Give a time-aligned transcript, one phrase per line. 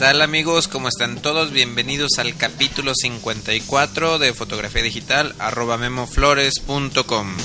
[0.00, 0.66] tal amigos?
[0.66, 1.52] ¿Cómo están todos?
[1.52, 7.36] Bienvenidos al capítulo 54 de fotografía digital arroba memoflores.com.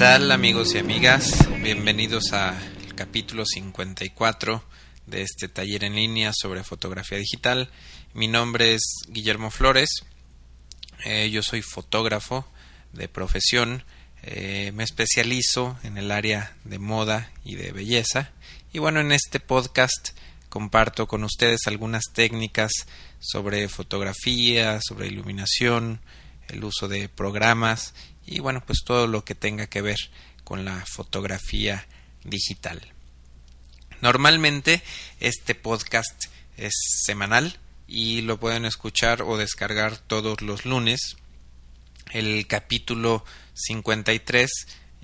[0.00, 1.46] tal amigos y amigas?
[1.62, 2.56] Bienvenidos al
[2.94, 4.64] capítulo 54
[5.04, 7.68] de este taller en línea sobre fotografía digital.
[8.14, 9.90] Mi nombre es Guillermo Flores,
[11.04, 12.48] eh, yo soy fotógrafo
[12.94, 13.84] de profesión,
[14.22, 18.30] eh, me especializo en el área de moda y de belleza
[18.72, 20.12] y bueno, en este podcast
[20.48, 22.72] comparto con ustedes algunas técnicas
[23.18, 26.00] sobre fotografía, sobre iluminación,
[26.48, 27.92] el uso de programas
[28.30, 29.98] y bueno, pues todo lo que tenga que ver
[30.44, 31.86] con la fotografía
[32.22, 32.80] digital.
[34.00, 34.82] Normalmente
[35.18, 37.58] este podcast es semanal
[37.88, 41.16] y lo pueden escuchar o descargar todos los lunes.
[42.12, 44.48] El capítulo 53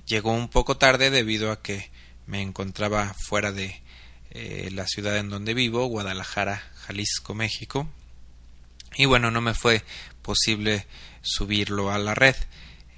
[0.05, 1.91] llegó un poco tarde debido a que
[2.27, 3.81] me encontraba fuera de
[4.31, 7.89] eh, la ciudad en donde vivo, Guadalajara, Jalisco, México.
[8.95, 9.83] Y bueno, no me fue
[10.21, 10.87] posible
[11.21, 12.35] subirlo a la red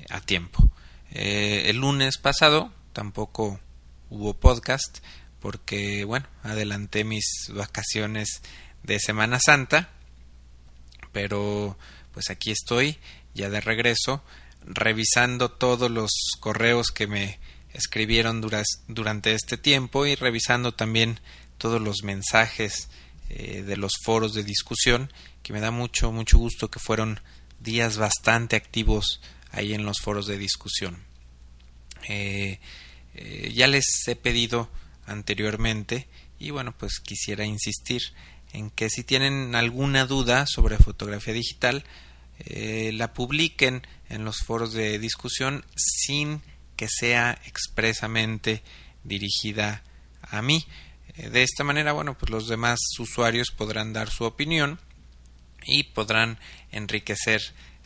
[0.10, 0.70] a tiempo.
[1.12, 3.60] Eh, el lunes pasado tampoco
[4.10, 5.00] hubo podcast
[5.40, 8.42] porque, bueno, adelanté mis vacaciones
[8.84, 9.90] de Semana Santa,
[11.12, 11.78] pero
[12.14, 12.98] pues aquí estoy
[13.34, 14.24] ya de regreso
[14.66, 17.40] revisando todos los correos que me
[17.74, 18.42] escribieron
[18.88, 21.20] durante este tiempo y revisando también
[21.58, 22.90] todos los mensajes
[23.30, 25.12] eh, de los foros de discusión
[25.44, 27.20] que me da mucho mucho gusto que fueron
[27.60, 29.22] días bastante activos
[29.52, 30.98] ahí en los foros de discusión.
[32.08, 32.60] Eh,
[33.16, 34.70] eh, ya les he pedido
[35.06, 38.02] anteriormente y bueno pues quisiera insistir
[38.54, 41.84] en que si tienen alguna duda sobre fotografía digital
[42.40, 46.42] eh, la publiquen en los foros de discusión sin
[46.78, 48.64] que sea expresamente
[49.04, 49.84] dirigida
[50.22, 50.66] a mí
[51.18, 54.80] de esta manera bueno pues los demás usuarios podrán dar su opinión
[55.66, 56.40] y podrán
[56.72, 57.42] enriquecer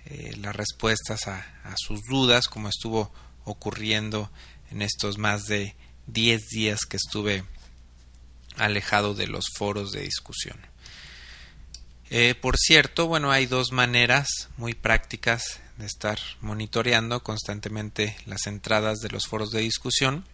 [0.05, 1.45] eh, las respuestas a,
[1.77, 3.11] sus dudas, como estuvo
[3.45, 4.29] ocurriendo
[4.71, 5.75] en estos más de
[6.07, 7.43] 10 días que estuve
[8.57, 10.57] alejado de los foros de discusión.
[12.09, 18.99] Eh, por cierto, bueno, hay dos maneras muy prácticas de estar monitoreando constantemente las entradas
[18.99, 20.25] de los foros de discusión.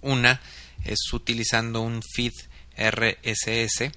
[0.00, 0.40] Una
[0.84, 2.32] es utilizando un feed
[2.76, 3.92] RSS.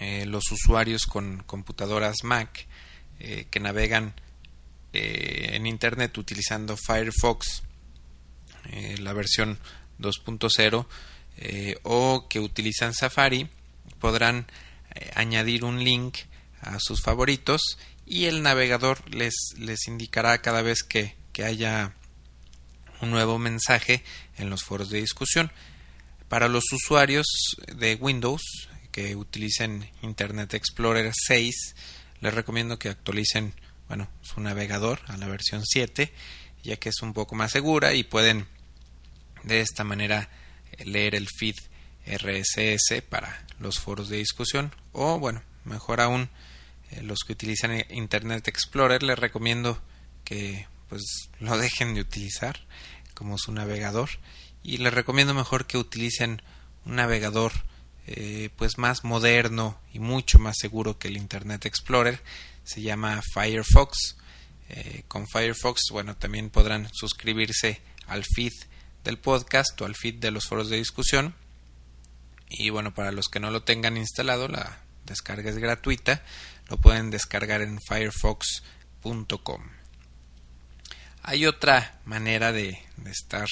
[0.00, 2.66] Eh, los usuarios con computadoras Mac
[3.20, 4.14] eh, que navegan
[4.94, 7.62] eh, en Internet utilizando Firefox,
[8.70, 9.58] eh, la versión
[9.98, 10.86] 2.0,
[11.82, 13.48] o que utilizan Safari,
[13.98, 14.46] podrán
[15.14, 16.18] añadir un link
[16.60, 21.94] a sus favoritos y el navegador les, les indicará cada vez que, que haya
[23.00, 24.02] un nuevo mensaje
[24.36, 25.50] en los foros de discusión.
[26.28, 27.26] Para los usuarios
[27.74, 28.42] de Windows
[28.92, 31.74] que utilicen Internet Explorer 6,
[32.20, 33.54] les recomiendo que actualicen
[33.88, 36.12] bueno, su navegador a la versión 7,
[36.62, 38.46] ya que es un poco más segura y pueden
[39.42, 40.28] de esta manera
[40.72, 41.56] eh, leer el feed
[42.06, 44.72] RSS para los foros de discusión.
[44.92, 46.30] O bueno, mejor aún
[46.90, 49.82] eh, los que utilizan Internet Explorer les recomiendo
[50.24, 51.02] que pues
[51.40, 52.60] lo dejen de utilizar
[53.14, 54.10] como su navegador.
[54.62, 56.42] Y les recomiendo mejor que utilicen
[56.84, 57.52] un navegador
[58.06, 62.22] eh, pues más moderno y mucho más seguro que el Internet Explorer.
[62.64, 64.16] Se llama Firefox.
[64.68, 68.52] Eh, con Firefox bueno también podrán suscribirse al feed
[69.02, 71.34] del podcast o al feed de los foros de discusión.
[72.48, 76.22] Y bueno para los que no lo tengan instalado la descarga es gratuita.
[76.68, 79.62] Lo pueden descargar en firefox.com
[81.22, 83.48] hay otra manera de, de estar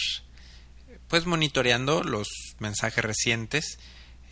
[1.09, 2.29] pues monitoreando los
[2.59, 3.79] mensajes recientes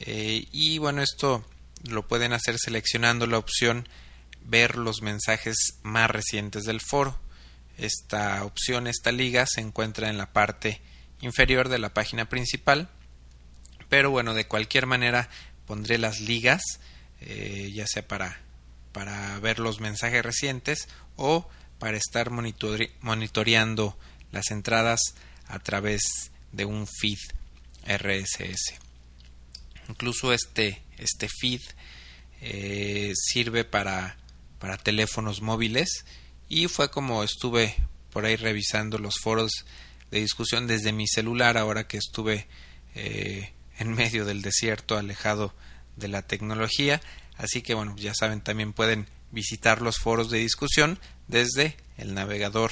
[0.00, 1.44] eh, y bueno, esto
[1.84, 3.88] lo pueden hacer seleccionando la opción
[4.42, 7.18] ver los mensajes más recientes del foro.
[7.76, 10.80] Esta opción, esta liga, se encuentra en la parte
[11.20, 12.88] inferior de la página principal.
[13.88, 15.28] Pero bueno, de cualquier manera
[15.66, 16.62] pondré las ligas,
[17.20, 18.40] eh, ya sea para,
[18.92, 21.48] para ver los mensajes recientes o
[21.78, 23.98] para estar monitoreando
[24.32, 25.00] las entradas
[25.46, 26.02] a través
[26.52, 27.18] de un feed
[27.86, 28.85] RSS
[29.88, 31.60] incluso este, este feed
[32.40, 34.16] eh, sirve para,
[34.58, 36.04] para teléfonos móviles.
[36.48, 37.74] Y fue como estuve
[38.10, 39.66] por ahí revisando los foros
[40.10, 42.46] de discusión desde mi celular ahora que estuve
[42.94, 45.54] eh, en medio del desierto alejado
[45.96, 47.00] de la tecnología.
[47.36, 50.98] Así que bueno ya saben también pueden visitar los foros de discusión
[51.28, 52.70] desde el navegador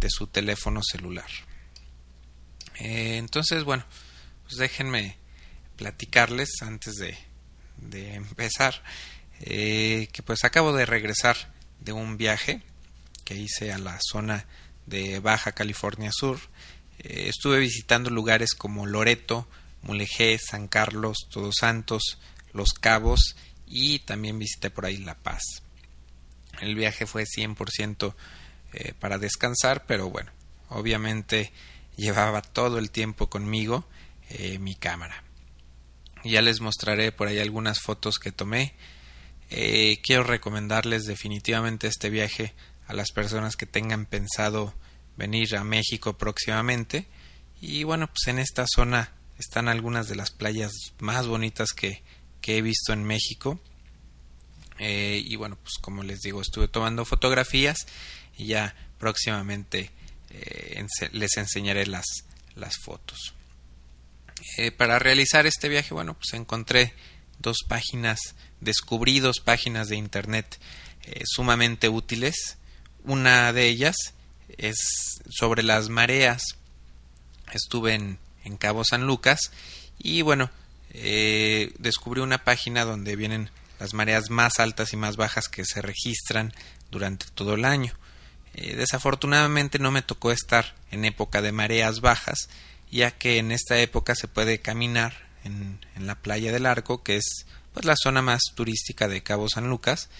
[0.00, 1.28] de su teléfono celular.
[2.80, 3.84] Eh, entonces bueno
[4.44, 5.16] pues déjenme
[5.76, 7.16] platicarles antes de,
[7.78, 8.82] de empezar
[9.40, 11.36] eh, que pues acabo de regresar
[11.80, 12.62] de un viaje
[13.24, 14.46] que hice a la zona
[14.86, 16.38] de Baja California Sur.
[16.98, 19.48] Eh, estuve visitando lugares como Loreto,
[19.82, 22.18] Mulegé, San Carlos, Todos Santos,
[22.52, 23.36] Los Cabos
[23.66, 25.42] y también visité por ahí La Paz.
[26.60, 28.14] El viaje fue 100%
[28.74, 30.30] eh, para descansar, pero bueno,
[30.68, 31.52] obviamente
[31.96, 33.86] llevaba todo el tiempo conmigo
[34.30, 35.24] eh, mi cámara.
[36.24, 38.74] Ya les mostraré por ahí algunas fotos que tomé.
[39.48, 42.54] quiero recomendarles definitivamente este viaje
[42.86, 44.74] a las personas que tengan pensado
[45.16, 47.06] venir a México próximamente.
[47.60, 52.02] Y bueno, pues en esta zona están algunas de las playas más bonitas que,
[52.40, 53.60] que he visto en México.
[54.78, 57.86] Eh, y bueno, pues como les digo, estuve tomando fotografías
[58.36, 59.90] y ya próximamente
[60.30, 62.06] eh, les enseñaré las,
[62.56, 63.34] las fotos.
[64.58, 66.94] Eh, para realizar este viaje, bueno, pues encontré
[67.38, 70.58] dos páginas, descubrí dos páginas de internet
[71.24, 72.56] sumamente útiles
[73.04, 73.96] una de ellas
[74.58, 76.42] es sobre las mareas.
[77.52, 78.18] Estuve en,
[78.58, 79.52] Cabo San Lucas
[79.98, 80.50] y bueno,
[80.90, 85.80] eh, descubrí una página donde vienen las mareas más altas y más bajas que se
[85.80, 86.52] registran
[86.90, 87.94] durante todo el año.
[88.54, 92.48] Eh, desafortunadamente no me tocó estar en época de mareas bajas,
[92.92, 97.46] ya que en esta época se puede caminar en, la playa del Arco, que es
[97.72, 100.10] pues la zona más turística de Cabo San Lucas,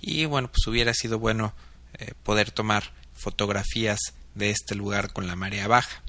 [0.00, 1.54] y bueno, pues hubiera sido bueno
[1.94, 3.98] eh, poder tomar fotografías
[4.34, 6.02] de este lugar con la marea baja.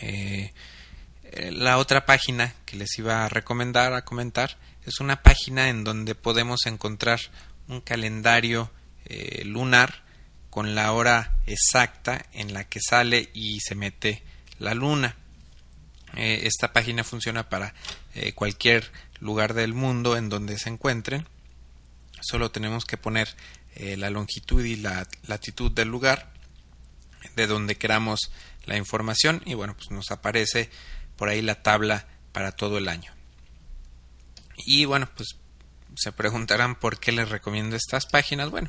[0.00, 0.52] Eh,
[1.24, 5.84] eh, la otra página que les iba a recomendar, a comentar, es una página en
[5.84, 7.20] donde podemos encontrar
[7.68, 8.70] un calendario
[9.44, 10.04] lunar
[10.50, 14.22] con la hora exacta en la que sale y se mete
[14.58, 15.16] la luna.
[16.14, 17.74] esta página funciona para
[18.34, 18.90] cualquier
[19.20, 21.26] lugar del mundo en donde se encuentren.
[22.20, 23.34] Solo tenemos que poner
[23.80, 26.32] eh, la longitud y la latitud del lugar
[27.36, 28.32] de donde queramos
[28.64, 30.68] la información y bueno pues nos aparece
[31.16, 33.12] por ahí la tabla para todo el año
[34.56, 35.36] y bueno pues
[35.94, 38.68] se preguntarán por qué les recomiendo estas páginas bueno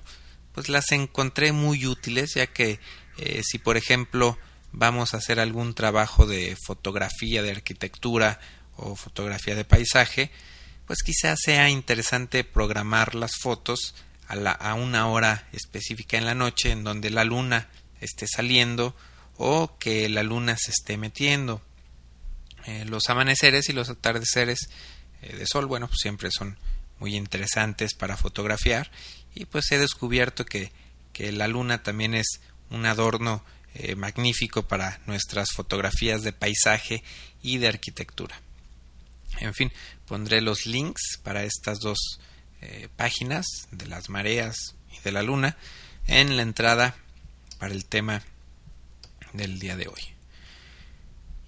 [0.54, 2.80] pues las encontré muy útiles ya que
[3.18, 4.38] eh, si por ejemplo
[4.72, 8.40] vamos a hacer algún trabajo de fotografía de arquitectura
[8.76, 10.32] o fotografía de paisaje
[10.90, 13.94] pues quizás sea interesante programar las fotos
[14.28, 17.70] a, una hora específica en la noche en donde la luna
[18.02, 18.96] esté saliendo
[19.38, 21.62] o que la luna se esté metiendo.
[22.66, 24.72] Eh, los amaneceres y los atardeceres
[25.22, 26.58] eh, de sol, bueno, pues siempre son
[26.98, 28.90] muy interesantes para fotografiar
[29.36, 30.72] y pues he descubierto que,
[31.14, 32.42] que la luna también es
[32.72, 33.44] un adorno
[33.76, 37.04] eh, magnífico para nuestras fotografías de paisaje
[37.42, 38.42] y de arquitectura.
[39.40, 39.72] En fin,
[40.06, 42.20] pondré los links para estas dos
[42.62, 45.56] eh, páginas de las mareas y de la luna
[46.08, 46.96] en la entrada
[47.60, 48.24] para el tema
[49.34, 50.02] del día de hoy.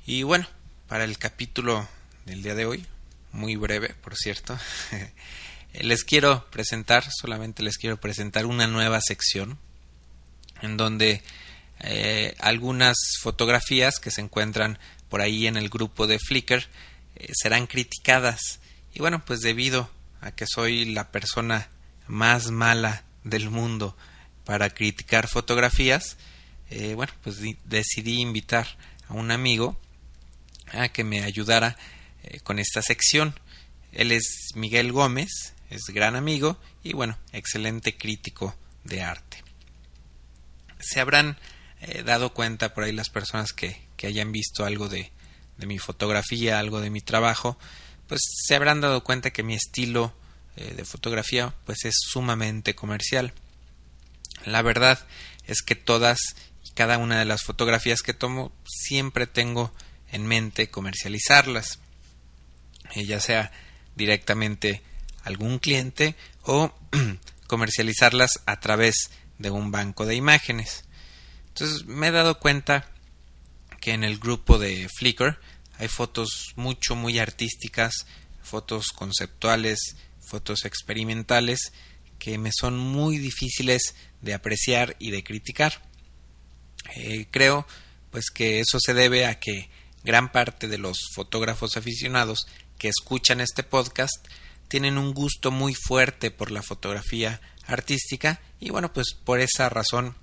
[0.05, 0.47] Y bueno,
[0.87, 1.87] para el capítulo
[2.25, 2.85] del día de hoy,
[3.31, 4.57] muy breve, por cierto,
[5.73, 9.57] les quiero presentar, solamente les quiero presentar una nueva sección
[10.61, 11.23] en donde
[11.83, 14.77] eh, algunas fotografías que se encuentran
[15.09, 16.67] por ahí en el grupo de Flickr
[17.15, 18.59] eh, serán criticadas.
[18.93, 19.89] Y bueno, pues debido
[20.21, 21.69] a que soy la persona
[22.07, 23.97] más mala del mundo
[24.45, 26.17] para criticar fotografías,
[26.69, 28.67] eh, bueno, pues decidí invitar
[29.07, 29.79] a un amigo
[30.71, 31.77] a que me ayudara
[32.43, 33.33] con esta sección.
[33.91, 39.43] Él es Miguel Gómez, es gran amigo y bueno, excelente crítico de arte.
[40.79, 41.37] Se habrán
[41.81, 45.11] eh, dado cuenta por ahí las personas que, que hayan visto algo de,
[45.57, 47.57] de mi fotografía, algo de mi trabajo,
[48.07, 50.13] pues se habrán dado cuenta que mi estilo
[50.57, 53.33] eh, de fotografía pues es sumamente comercial.
[54.45, 54.99] La verdad
[55.47, 56.19] es que todas
[56.65, 59.73] y cada una de las fotografías que tomo siempre tengo
[60.11, 61.79] en mente comercializarlas,
[62.95, 63.51] eh, ya sea
[63.95, 64.81] directamente
[65.23, 66.73] algún cliente o
[67.47, 70.83] comercializarlas a través de un banco de imágenes.
[71.61, 72.89] Entonces me he dado cuenta
[73.79, 75.37] que en el grupo de Flickr
[75.77, 78.07] hay fotos mucho, muy artísticas,
[78.41, 79.77] fotos conceptuales,
[80.19, 81.71] fotos experimentales
[82.17, 85.87] que me son muy difíciles de apreciar y de criticar.
[86.95, 87.67] Eh, creo
[88.09, 89.69] pues que eso se debe a que
[90.03, 92.47] gran parte de los fotógrafos aficionados
[92.79, 94.27] que escuchan este podcast
[94.67, 100.15] tienen un gusto muy fuerte por la fotografía artística y bueno pues por esa razón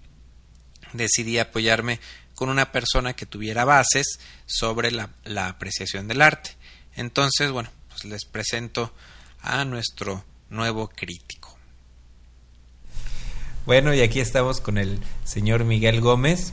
[0.93, 2.01] decidí apoyarme
[2.35, 6.51] con una persona que tuviera bases sobre la, la apreciación del arte.
[6.95, 8.93] Entonces, bueno, pues les presento
[9.41, 11.57] a nuestro nuevo crítico.
[13.67, 16.53] Bueno, y aquí estamos con el señor Miguel Gómez.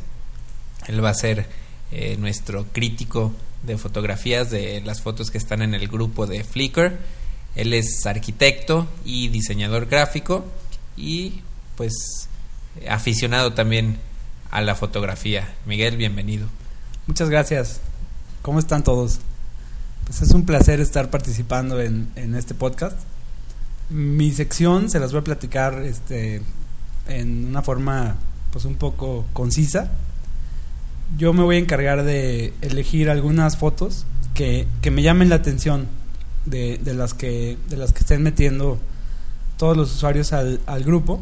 [0.87, 1.47] Él va a ser
[1.91, 6.99] eh, nuestro crítico de fotografías de las fotos que están en el grupo de Flickr.
[7.55, 10.45] Él es arquitecto y diseñador gráfico
[10.97, 11.41] y
[11.77, 12.27] pues
[12.89, 13.97] aficionado también
[14.55, 15.53] a la fotografía.
[15.65, 16.47] Miguel, bienvenido.
[17.07, 17.81] Muchas gracias.
[18.41, 19.19] ¿Cómo están todos?
[20.05, 22.97] Pues es un placer estar participando en, este podcast.
[23.89, 26.41] Mi sección se las voy a platicar este,
[27.09, 28.15] en una forma
[28.53, 29.91] pues un poco concisa.
[31.17, 35.89] Yo me voy a encargar de elegir algunas fotos que, que me llamen la atención
[36.45, 38.79] de, de, las que, de las que estén metiendo
[39.57, 41.19] todos los usuarios al, al grupo.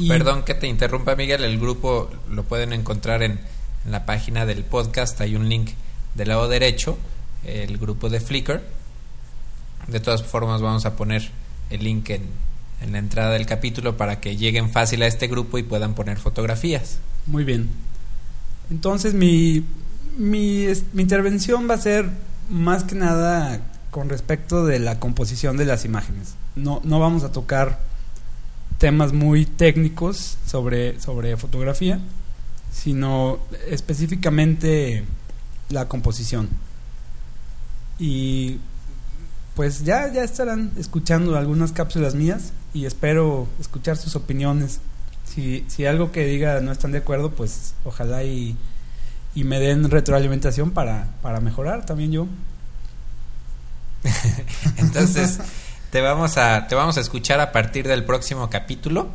[0.00, 1.44] Y Perdón que te interrumpa, Miguel.
[1.44, 3.38] El grupo lo pueden encontrar en,
[3.84, 5.20] en la página del podcast.
[5.20, 5.72] Hay un link
[6.14, 6.96] del lado derecho,
[7.44, 8.62] el grupo de Flickr.
[9.88, 11.30] De todas formas, vamos a poner
[11.68, 12.22] el link en,
[12.80, 16.18] en la entrada del capítulo para que lleguen fácil a este grupo y puedan poner
[16.18, 16.98] fotografías.
[17.26, 17.68] Muy bien.
[18.70, 19.66] Entonces, mi,
[20.16, 22.08] mi, mi intervención va a ser
[22.48, 26.36] más que nada con respecto de la composición de las imágenes.
[26.56, 27.89] No, no vamos a tocar
[28.80, 32.00] temas muy técnicos sobre, sobre fotografía,
[32.72, 35.04] sino específicamente
[35.68, 36.48] la composición.
[37.98, 38.58] Y
[39.54, 44.80] pues ya, ya estarán escuchando algunas cápsulas mías y espero escuchar sus opiniones.
[45.24, 48.56] Si, si algo que diga no están de acuerdo, pues ojalá y,
[49.34, 52.26] y me den retroalimentación para, para mejorar también yo.
[54.78, 55.38] Entonces,
[55.90, 59.08] te vamos a te vamos a escuchar a partir del próximo capítulo.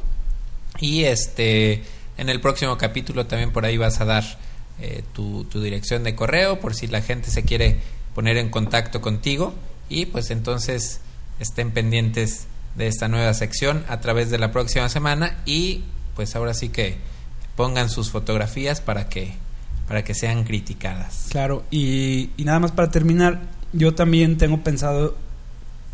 [0.79, 1.84] Y este
[2.17, 4.24] en el próximo capítulo también por ahí vas a dar
[4.79, 7.79] eh, tu, tu dirección de correo por si la gente se quiere
[8.13, 9.53] poner en contacto contigo.
[9.89, 11.00] Y pues entonces
[11.39, 15.38] estén pendientes de esta nueva sección a través de la próxima semana.
[15.46, 15.84] Y
[16.15, 16.98] pues ahora sí que
[17.55, 19.34] pongan sus fotografías para que
[19.88, 21.27] para que sean criticadas.
[21.29, 23.41] Claro, y, y nada más para terminar,
[23.72, 25.15] yo también tengo pensado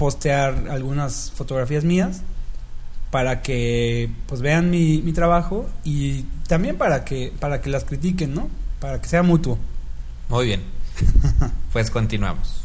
[0.01, 2.23] postear algunas fotografías mías
[3.11, 8.33] para que pues vean mi, mi trabajo y también para que para que las critiquen,
[8.33, 8.49] ¿no?
[8.79, 9.59] Para que sea mutuo.
[10.27, 10.63] Muy bien.
[11.71, 12.63] pues continuamos.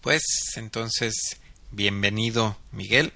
[0.00, 0.22] Pues
[0.56, 1.36] entonces
[1.72, 3.12] Bienvenido, Miguel.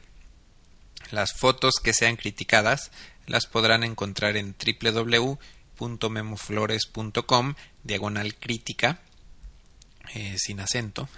[1.10, 2.90] Las fotos que sean criticadas
[3.26, 4.54] las podrán encontrar en
[5.78, 9.00] www.memoflores.com diagonal crítica
[10.14, 11.08] eh, sin acento.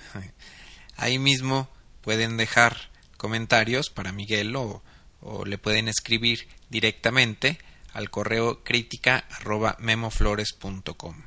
[0.97, 1.69] Ahí mismo
[2.01, 4.83] pueden dejar comentarios para Miguel o,
[5.21, 7.59] o le pueden escribir directamente
[7.93, 11.23] al correo crítica arroba memoflores.com.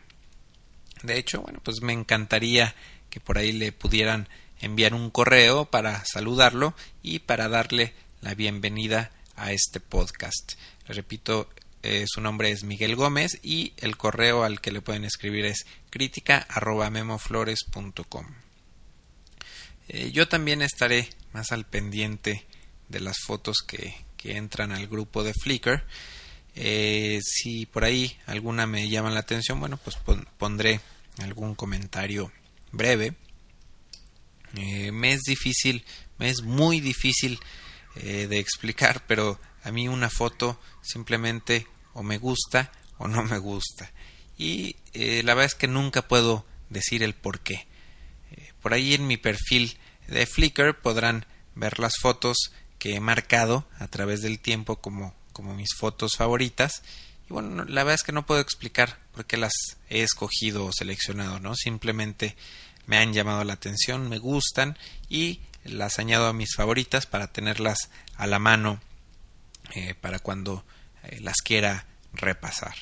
[1.04, 2.76] De hecho, bueno, pues me encantaría
[3.10, 4.28] que por ahí le pudieran
[4.60, 10.54] enviar un correo para saludarlo y para darle la bienvenida a este podcast.
[10.88, 11.50] repito,
[11.88, 15.68] eh, su nombre es Miguel Gómez y el correo al que le pueden escribir es
[15.92, 16.48] crítica
[19.88, 22.48] eh, yo también estaré más al pendiente
[22.90, 25.86] de las fotos que, que entran al grupo de Flickr.
[26.56, 29.96] Eh, si por ahí alguna me llama la atención, bueno, pues
[30.40, 30.82] pondré
[31.20, 32.32] algún comentario
[32.72, 33.14] breve
[34.54, 35.86] me es difícil,
[36.18, 37.40] me es muy difícil
[37.96, 43.92] de explicar, pero a mí una foto simplemente o me gusta o no me gusta.
[44.38, 47.66] Y eh, la verdad es que nunca puedo decir el por qué.
[48.32, 51.26] Eh, por ahí en mi perfil de Flickr podrán
[51.56, 56.84] ver las fotos que he marcado a través del tiempo como, como mis fotos favoritas.
[57.30, 59.54] Y bueno, la verdad es que no puedo explicar por qué las
[59.90, 61.56] he escogido o seleccionado, ¿no?
[61.56, 62.36] Simplemente
[62.86, 64.78] me han llamado la atención, me gustan
[65.10, 68.80] y las añado a mis favoritas para tenerlas a la mano
[69.74, 70.64] eh, para cuando
[71.06, 72.76] eh, las quiera repasar.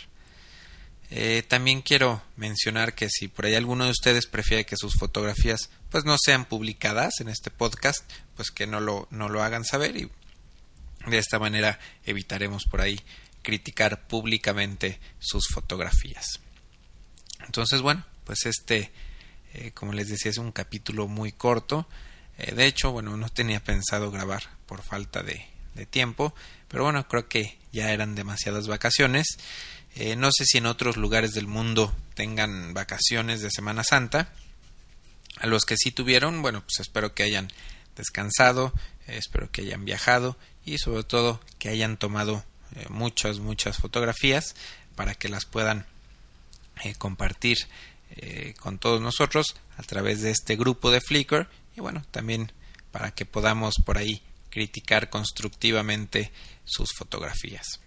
[1.10, 5.70] Eh, también quiero mencionar que si por ahí alguno de ustedes prefiere que sus fotografías
[5.90, 9.96] pues no sean publicadas en este podcast, pues que no lo, no lo hagan saber
[9.96, 10.10] y
[11.06, 13.00] de esta manera evitaremos por ahí
[13.44, 16.40] criticar públicamente sus fotografías.
[17.46, 18.92] Entonces, bueno, pues este
[19.54, 21.88] eh, como les decía, es un capítulo muy corto.
[22.38, 26.34] De hecho, bueno, no tenía pensado grabar por falta de, de tiempo,
[26.68, 29.38] pero bueno, creo que ya eran demasiadas vacaciones.
[29.96, 34.32] Eh, no sé si en otros lugares del mundo tengan vacaciones de Semana Santa.
[35.40, 37.52] A los que sí tuvieron, bueno, pues espero que hayan
[37.98, 38.72] descansado,
[39.08, 44.56] eh, espero que hayan viajado y sobre todo que hayan tomado eh, muchas, muchas fotografías
[44.96, 45.86] para que las puedan
[46.98, 47.58] compartir
[48.60, 52.52] con todos nosotros a través de este grupo de Flickr y bueno, también
[52.92, 54.22] para que podamos por ahí
[54.54, 56.32] criticar constructivamente
[56.64, 57.80] sus fotografías.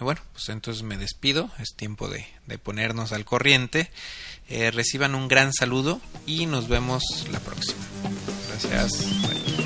[0.00, 3.90] Y bueno, pues entonces me despido, es tiempo de, de ponernos al corriente.
[4.48, 7.84] Eh, reciban un gran saludo y nos vemos la próxima.
[8.48, 9.65] Gracias.